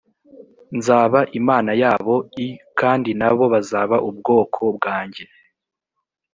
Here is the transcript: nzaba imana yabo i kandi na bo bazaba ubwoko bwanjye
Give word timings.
nzaba 0.77 1.19
imana 1.39 1.71
yabo 1.81 2.15
i 2.45 2.47
kandi 2.79 3.09
na 3.19 3.29
bo 3.35 3.45
bazaba 3.53 3.95
ubwoko 4.09 4.61
bwanjye 4.77 5.23